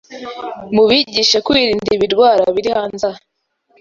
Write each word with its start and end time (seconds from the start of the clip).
Mubigishe 0.75 1.37
kwirinda 1.45 1.89
ibirwara 1.97 2.43
biri 2.55 2.69
hanze 2.77 3.03
aha 3.09 3.21